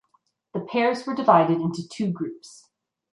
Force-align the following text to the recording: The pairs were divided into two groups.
The 0.55 0.61
pairs 0.61 1.05
were 1.05 1.13
divided 1.13 1.61
into 1.61 1.87
two 1.87 2.09
groups. 2.11 2.69